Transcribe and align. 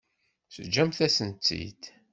Teǧǧam-asent-tt-id. 0.53 1.81